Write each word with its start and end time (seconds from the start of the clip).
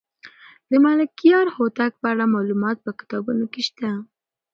د 0.69 0.71
ملکیار 0.85 1.45
هوتک 1.55 1.91
په 2.01 2.07
اړه 2.13 2.25
معلومات 2.35 2.77
په 2.85 2.91
کتابونو 2.99 3.45
کې 3.53 3.61
شته. 3.67 3.89